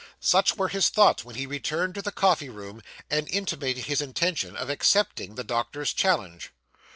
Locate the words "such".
0.19-0.55